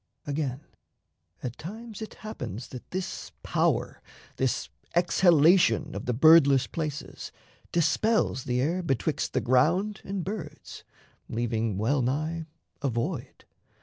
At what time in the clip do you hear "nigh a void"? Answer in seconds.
12.01-13.45